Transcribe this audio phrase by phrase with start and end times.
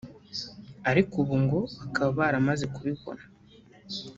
[0.89, 3.23] ariko ubu ngo bakaba baramaze kubibona